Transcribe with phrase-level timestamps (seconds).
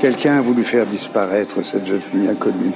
[0.00, 2.72] Quelqu'un a voulu faire disparaître cette jeune fille inconnue.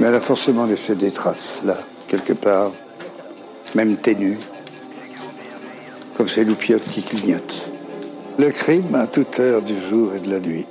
[0.00, 1.76] Mais elle a forcément laissé des traces, là,
[2.08, 2.72] quelque part,
[3.74, 4.38] même ténues,
[6.16, 7.70] comme ces loupiottes qui clignotent.
[8.38, 10.66] Le crime à toute heure du jour et de la nuit.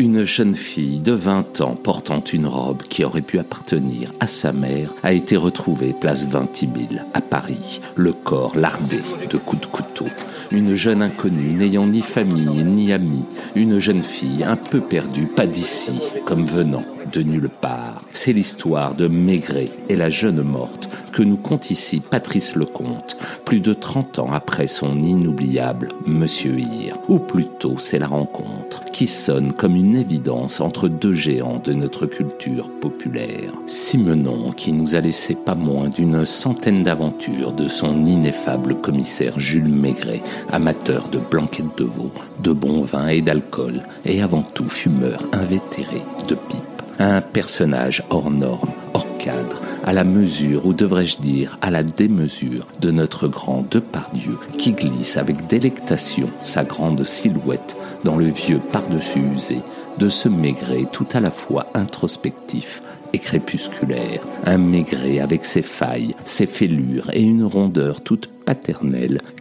[0.00, 4.52] Une jeune fille de 20 ans portant une robe qui aurait pu appartenir à sa
[4.52, 10.04] mère a été retrouvée place Vintimille à Paris, le corps lardé de coups de couteau.
[10.52, 15.46] Une jeune inconnue n'ayant ni famille ni amis, une jeune fille un peu perdue, pas
[15.46, 18.02] d'ici, comme venant de nulle part.
[18.12, 23.58] C'est l'histoire de Maigret et la jeune morte que nous compte ici Patrice Lecomte, plus
[23.58, 26.96] de 30 ans après son inoubliable Monsieur Hir.
[27.08, 32.06] Ou plutôt, c'est la rencontre qui sonne comme une évidence entre deux géants de notre
[32.06, 33.50] culture populaire.
[33.66, 39.74] Simenon, qui nous a laissé pas moins d'une centaine d'aventures de son ineffable commissaire Jules
[39.74, 42.12] Maigret, amateur de blanquettes de veau,
[42.44, 46.62] de bon vin et d'alcool, et avant tout fumeur invétéré de pipe.
[47.00, 48.70] Un personnage hors norme,
[49.18, 54.72] cadre, à la mesure, ou devrais-je dire, à la démesure de notre grand Depardieu, qui
[54.72, 59.58] glisse avec délectation sa grande silhouette dans le vieux par-dessus usé
[59.98, 62.80] de ce maigret tout à la fois introspectif
[63.12, 68.30] et crépusculaire, un maigret avec ses failles, ses fêlures et une rondeur toute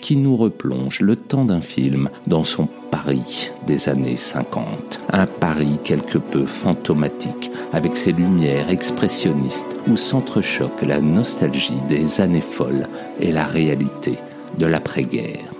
[0.01, 5.01] qui nous replonge le temps d'un film dans son Paris des années 50.
[5.11, 12.41] Un Paris quelque peu fantomatique, avec ses lumières expressionnistes où s'entrechoquent la nostalgie des années
[12.41, 12.87] folles
[13.19, 14.15] et la réalité
[14.57, 15.56] de l'après-guerre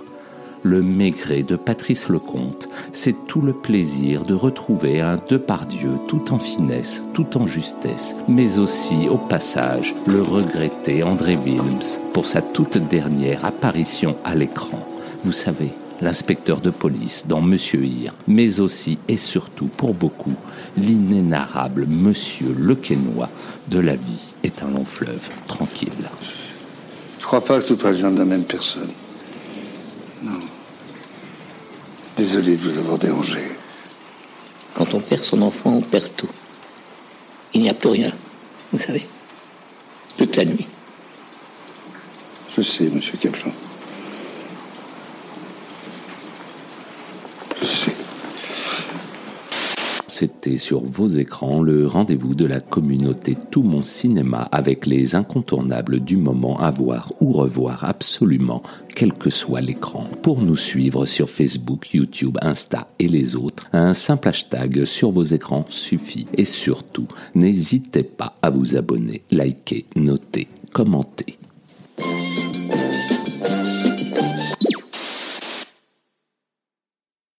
[0.62, 6.38] le Maigret de Patrice Lecomte, c'est tout le plaisir de retrouver un Depardieu tout en
[6.38, 12.78] finesse, tout en justesse, mais aussi au passage le regretté André Wilms pour sa toute
[12.78, 14.80] dernière apparition à l'écran.
[15.24, 15.70] Vous savez,
[16.00, 20.34] l'inspecteur de police dans Monsieur Hir, mais aussi et surtout pour beaucoup
[20.76, 23.30] l'inénarrable Monsieur Lequesnois
[23.68, 25.88] de La vie est un long fleuve tranquille.
[27.18, 28.88] Je crois pas que de la même personne.
[30.22, 30.40] Non.
[32.16, 33.38] Désolé de vous avoir dérangé.
[34.74, 36.28] Quand on perd son enfant, on perd tout.
[37.54, 38.12] Il n'y a plus rien,
[38.72, 39.06] vous savez.
[40.16, 40.66] Toute la nuit.
[42.56, 43.52] Je sais, monsieur Kaplan.
[47.60, 47.92] Je sais.
[50.08, 56.00] C'était sur vos écrans le rendez-vous de la communauté Tout mon cinéma avec les incontournables
[56.00, 58.62] du moment à voir ou revoir absolument,
[58.94, 60.08] quel que soit l'écran.
[60.22, 65.24] Pour nous suivre sur Facebook, YouTube, Insta et les autres, un simple hashtag sur vos
[65.24, 66.26] écrans suffit.
[66.34, 71.37] Et surtout, n'hésitez pas à vous abonner, liker, noter, commenter.